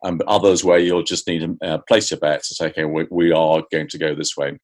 [0.03, 2.86] Um, but others where you'll just need to uh, place your bets and say, okay,
[2.86, 4.57] we, we are going to go this way.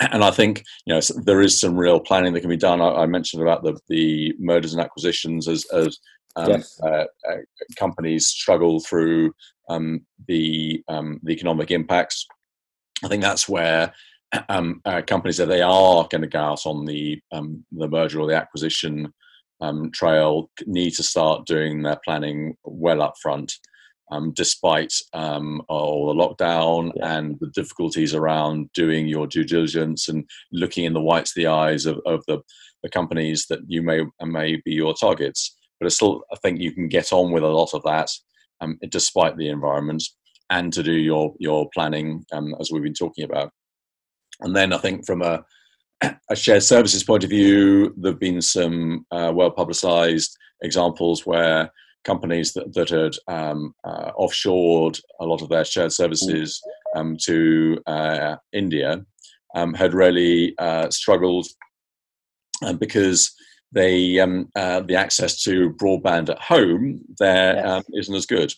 [0.00, 2.80] and I think you know there is some real planning that can be done.
[2.80, 5.98] I, I mentioned about the the mergers and acquisitions as as
[6.36, 6.80] um, yes.
[6.82, 7.36] uh, uh,
[7.76, 9.32] companies struggle through
[9.68, 12.26] um, the um, the economic impacts.
[13.04, 13.92] I think that's where
[14.48, 18.20] um, uh, companies that they are going to go out on the um, the merger
[18.20, 19.12] or the acquisition
[19.60, 23.52] um, trail need to start doing their planning well up front
[24.12, 27.16] um, despite um, all the lockdown yeah.
[27.16, 31.46] and the difficulties around doing your due diligence and looking in the whites of the
[31.46, 32.38] eyes of, of the,
[32.82, 35.56] the companies that you may may be your targets.
[35.80, 38.10] But I still I think you can get on with a lot of that
[38.60, 40.02] um, despite the environment
[40.50, 43.50] and to do your your planning um, as we've been talking about.
[44.40, 45.42] And then I think from a
[46.28, 51.70] a shared services point of view, there have been some uh, well publicized examples where
[52.04, 56.60] companies that, that had um, uh, offshored a lot of their shared services
[56.96, 59.04] um, to uh, India
[59.54, 61.46] um, had really uh, struggled
[62.64, 63.34] um, because
[63.72, 67.66] they um, uh, the access to broadband at home there yes.
[67.66, 68.52] Um, not as good.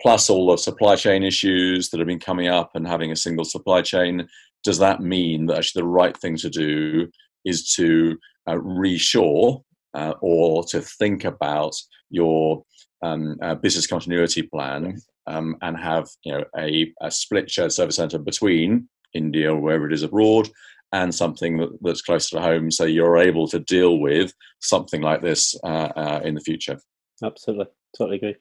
[0.00, 3.44] Plus, all the supply chain issues that have been coming up and having a single
[3.44, 4.26] supply chain.
[4.64, 7.08] Does that mean that actually the right thing to do
[7.44, 9.62] is to uh, reshore
[9.98, 11.74] uh, or to think about
[12.10, 12.62] your
[13.02, 17.96] um, uh, business continuity plan um, and have you know a, a, split shared service
[17.96, 20.48] center between India or wherever it is abroad
[20.92, 25.20] and something that, that's closer to home, so you're able to deal with something like
[25.20, 26.78] this uh, uh in the future.
[27.22, 28.36] Absolutely, totally agree.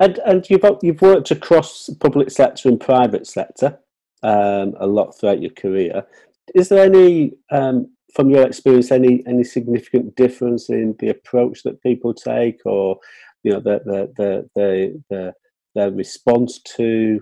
[0.00, 3.78] And and you've you've worked across public sector and private sector
[4.22, 6.06] um, a lot throughout your career.
[6.54, 11.82] Is there any um, from your experience, any any significant difference in the approach that
[11.82, 12.98] people take, or
[13.42, 15.34] you know, the the the the, the
[15.74, 17.20] their response to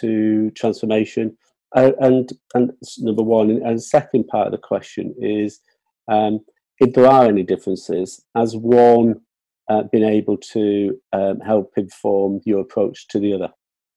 [0.00, 1.36] to transformation?
[1.74, 5.60] Uh, and and number one, and second part of the question is,
[6.08, 6.40] um,
[6.78, 9.20] if there are any differences, has one
[9.68, 13.52] uh, been able to um, help inform your approach to the other,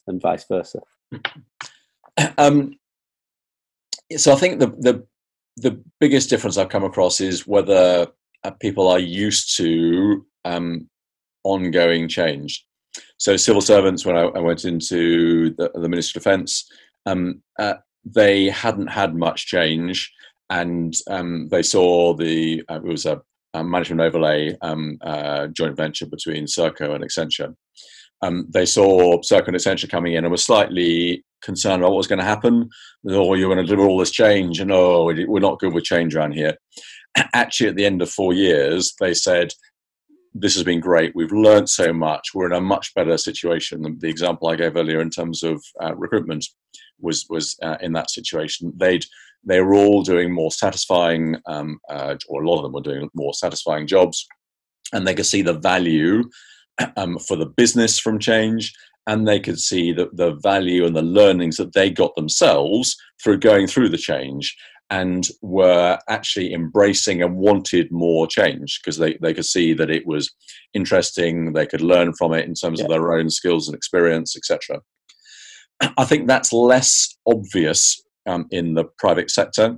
[0.07, 0.79] and vice versa?
[2.37, 2.77] Um,
[4.17, 5.07] so I think the the
[5.61, 8.07] the biggest difference I've come across is whether
[8.43, 10.89] uh, people are used to um,
[11.43, 12.65] ongoing change.
[13.17, 16.69] So civil servants, when I, I went into the, the Ministry of Defence,
[17.05, 20.11] um, uh, they hadn't had much change,
[20.49, 23.21] and um, they saw the uh, it was a,
[23.53, 27.55] a management overlay um, uh, joint venture between Serco and Accenture.
[28.21, 32.07] Um, they saw Serco and Accenture coming in and were slightly concerned about what was
[32.07, 32.69] going to happen.
[33.07, 36.15] Oh, you're going to deliver all this change, and oh, we're not good with change
[36.15, 36.57] around here.
[37.33, 39.53] Actually, at the end of four years, they said,
[40.33, 41.15] "This has been great.
[41.15, 42.29] We've learned so much.
[42.33, 45.63] We're in a much better situation." Than the example I gave earlier in terms of
[45.81, 46.45] uh, recruitment
[46.99, 48.73] was was uh, in that situation.
[48.75, 49.05] They'd
[49.45, 53.09] they were all doing more satisfying, um, uh, or a lot of them were doing
[53.13, 54.27] more satisfying jobs,
[54.91, 56.23] and they could see the value
[56.97, 58.73] um, for the business from change
[59.07, 63.39] and they could see the, the value and the learnings that they got themselves through
[63.39, 64.55] going through the change
[64.91, 70.05] and were actually embracing and wanted more change because they, they could see that it
[70.05, 70.31] was
[70.73, 72.85] interesting they could learn from it in terms yeah.
[72.85, 74.79] of their own skills and experience etc
[75.97, 79.77] i think that's less obvious um, in the private sector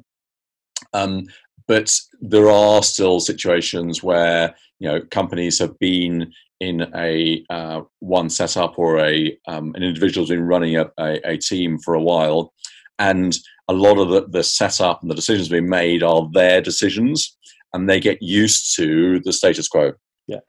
[0.94, 1.24] um,
[1.68, 8.30] but there are still situations where you know companies have been in a uh, one
[8.30, 12.54] setup or a um, an individual's been running a, a, a, team for a while,
[13.00, 13.36] and
[13.68, 17.36] a lot of the, the setup and the decisions being made are their decisions,
[17.74, 19.94] and they get used to the status quo.
[20.28, 20.40] Yeah.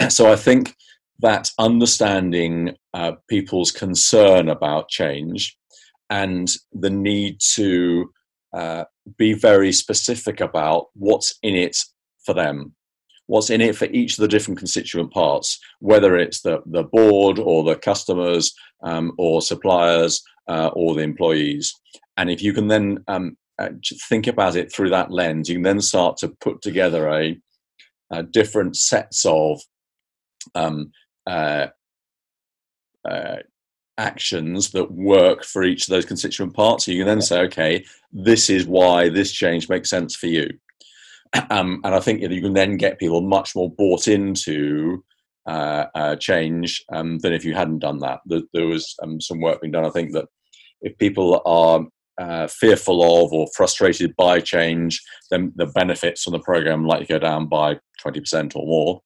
[0.08, 0.76] So I think
[1.18, 5.56] that understanding uh, people's concern about change
[6.10, 8.08] and the need to
[8.56, 8.84] uh,
[9.16, 11.76] be very specific about what's in it
[12.24, 12.76] for them
[13.28, 17.38] what's in it for each of the different constituent parts, whether it's the, the board
[17.38, 21.74] or the customers um, or suppliers uh, or the employees.
[22.16, 23.68] And if you can then um, uh,
[24.08, 27.38] think about it through that lens, you can then start to put together a,
[28.10, 29.60] a different sets of
[30.54, 30.90] um,
[31.26, 31.66] uh,
[33.04, 33.36] uh,
[33.98, 36.86] actions that work for each of those constituent parts.
[36.86, 40.48] So you can then say, okay, this is why this change makes sense for you.
[41.50, 45.02] Um, and I think you can then get people much more bought into
[45.46, 48.20] uh, uh, change um, than if you hadn't done that.
[48.26, 49.86] There, there was um, some work being done.
[49.86, 50.26] I think that
[50.82, 51.86] if people are
[52.18, 57.18] uh, fearful of or frustrated by change, then the benefits from the program likely go
[57.18, 59.02] down by 20% or more.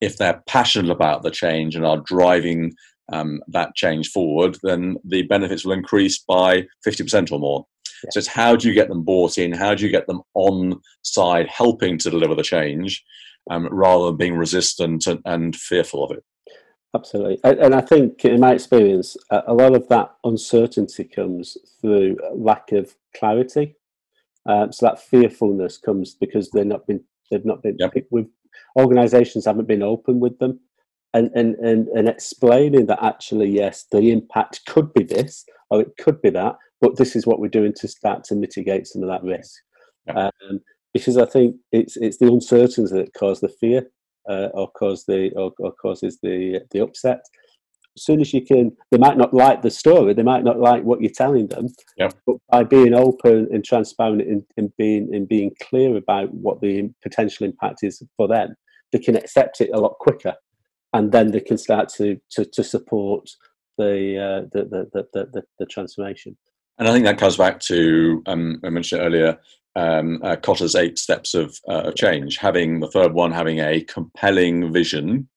[0.00, 2.74] If they're passionate about the change and are driving
[3.12, 7.66] um, that change forward, then the benefits will increase by 50% or more.
[8.04, 8.10] Yeah.
[8.12, 9.52] So it's how do you get them bought in?
[9.52, 13.04] How do you get them on side helping to deliver the change
[13.50, 16.24] um, rather than being resistant and, and fearful of it?
[16.94, 17.38] Absolutely.
[17.44, 22.96] And I think, in my experience, a lot of that uncertainty comes through lack of
[23.16, 23.76] clarity.
[24.46, 27.94] Um, so that fearfulness comes because they're not been they've not been yep.
[28.10, 28.26] with
[28.76, 30.58] organisations haven't been open with them,
[31.14, 35.96] and, and and and explaining that actually yes, the impact could be this or it
[35.98, 39.08] could be that, but this is what we're doing to start to mitigate some of
[39.08, 39.52] that risk.
[40.06, 40.16] Yep.
[40.16, 40.60] Um,
[40.92, 43.86] because I think it's it's the uncertainty that cause the fear
[44.28, 47.20] uh, or cause the or, or, causes the the upset.
[47.96, 50.84] As soon as you can, they might not like the story, they might not like
[50.84, 51.66] what you're telling them.
[51.96, 52.10] Yeah.
[52.24, 56.90] But by being open and transparent and, and being and being clear about what the
[57.02, 58.54] potential impact is for them,
[58.92, 60.34] they can accept it a lot quicker,
[60.92, 63.28] and then they can start to to, to support
[63.78, 66.36] the, uh, the, the, the, the the transformation.
[66.80, 69.38] And I think that comes back to um, I mentioned earlier
[69.76, 72.38] um, uh, Kotter's eight steps of, uh, of change.
[72.38, 75.28] Having the third one, having a compelling vision,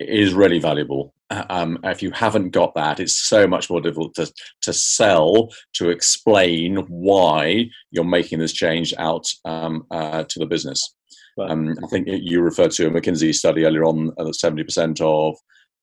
[0.00, 1.14] is really valuable.
[1.30, 4.30] Um, if you haven't got that, it's so much more difficult to,
[4.62, 10.94] to sell, to explain why you're making this change out um, uh, to the business.
[11.38, 11.48] Right.
[11.48, 15.36] Um, I think you referred to a McKinsey study earlier on that 70% of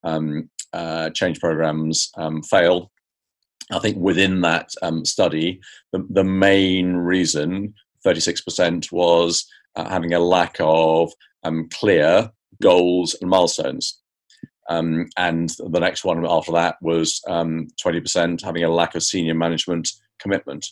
[0.04, 2.91] um, uh, change programs um, fail
[3.72, 7.74] I think within that um, study, the, the, main reason,
[8.05, 9.45] 36%, was
[9.76, 11.12] uh, having a lack of
[11.43, 12.32] um, clear
[12.62, 13.99] goals and milestones.
[14.70, 19.34] Um, and the next one after that was 20% um, having a lack of senior
[19.34, 19.89] management
[20.20, 20.66] commitment.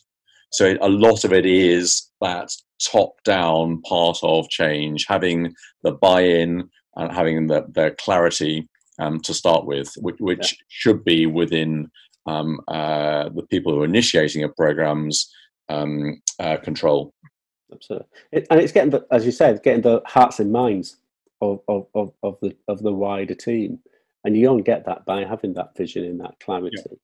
[0.52, 2.50] So a lot of it is that
[2.82, 8.68] top down part of change, having the buy in and having the, the clarity
[9.00, 10.58] um, to start with, which, which yeah.
[10.70, 11.90] should be within
[12.28, 15.32] um, uh, the people who are initiating a program's
[15.70, 17.14] um, uh, control.
[17.74, 20.98] Absolutely, it, and it's getting, the, as you said, getting the hearts and minds
[21.42, 23.80] of, of, of, of the of the wider team,
[24.24, 26.78] and you don't get that by having that vision and that clarity.
[26.78, 26.96] Yeah.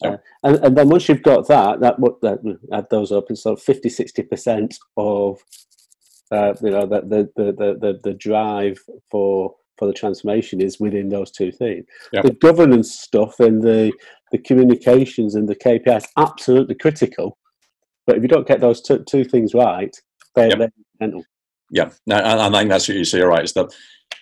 [0.00, 0.10] Yeah.
[0.10, 2.38] Uh, and, and then once you've got that, that what that
[2.72, 5.40] add those up, and so 50 60 percent of
[6.30, 8.78] uh, you know the, the the, the the drive
[9.10, 11.84] for for the transformation is within those two things.
[12.12, 12.24] Yep.
[12.24, 13.92] The governance stuff and the
[14.30, 17.38] the communications and the KPIs absolutely critical.
[18.06, 19.94] But if you don't get those two, two things right,
[20.34, 20.72] they're, yep.
[21.00, 21.10] they're.
[21.70, 23.20] Yeah, no, I think that's what you see.
[23.20, 23.70] Right, it's the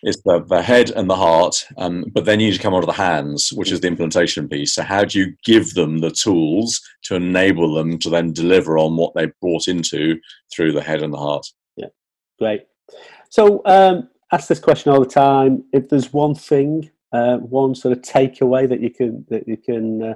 [0.02, 2.86] it's the, the head and the heart, um, but then you need to come onto
[2.86, 4.74] the hands, which is the implementation piece.
[4.74, 8.96] So, how do you give them the tools to enable them to then deliver on
[8.96, 10.18] what they brought into
[10.52, 11.46] through the head and the heart?
[11.76, 11.88] Yeah,
[12.38, 12.62] great.
[13.30, 15.64] So, um, ask this question all the time.
[15.72, 20.02] If there's one thing, uh, one sort of takeaway that you can that you can
[20.02, 20.14] uh,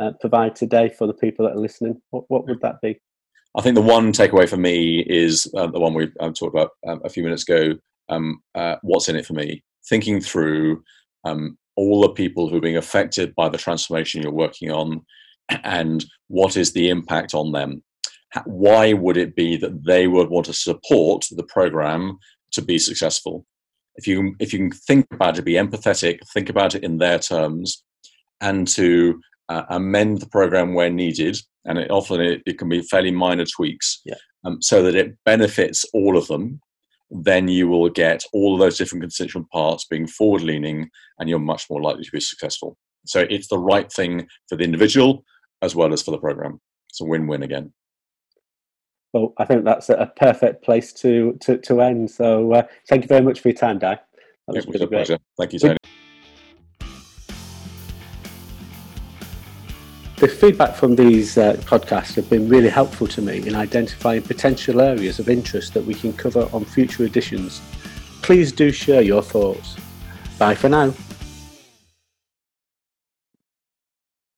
[0.00, 3.00] uh, provide today for the people that are listening, what, what would that be?
[3.56, 6.70] I think the one takeaway for me is uh, the one we um, talked about
[6.86, 7.74] um, a few minutes ago.
[8.08, 9.62] Um, uh, what's in it for me?
[9.88, 10.82] Thinking through
[11.24, 15.02] um, all the people who are being affected by the transformation you're working on,
[15.64, 17.82] and what is the impact on them.
[18.46, 22.18] Why would it be that they would want to support the program
[22.52, 23.44] to be successful?
[23.96, 27.18] If you if you can think about it, be empathetic, think about it in their
[27.18, 27.84] terms,
[28.40, 32.82] and to uh, amend the program where needed, and it often it, it can be
[32.82, 34.14] fairly minor tweaks, yeah.
[34.44, 36.60] um, so that it benefits all of them.
[37.10, 40.88] Then you will get all of those different constituent parts being forward leaning,
[41.18, 42.76] and you're much more likely to be successful.
[43.04, 45.24] So it's the right thing for the individual
[45.60, 46.60] as well as for the program.
[46.88, 47.72] It's a win win again.
[49.12, 52.10] Well, I think that's a perfect place to to, to end.
[52.10, 53.98] So uh, thank you very much for your time, Di.
[54.48, 55.18] That it was a pleasure.
[55.38, 55.76] Thank you, Tony.
[60.16, 64.80] The feedback from these uh, podcasts have been really helpful to me in identifying potential
[64.80, 67.60] areas of interest that we can cover on future editions.
[68.22, 69.76] Please do share your thoughts.
[70.38, 70.94] Bye for now.